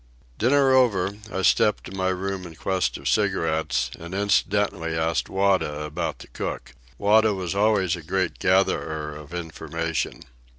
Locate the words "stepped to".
1.43-1.91